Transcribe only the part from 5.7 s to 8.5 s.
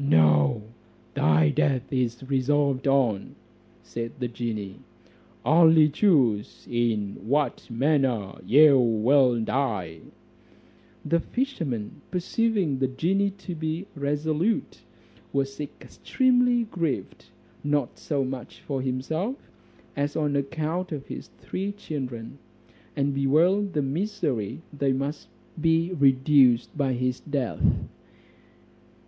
choose in what manner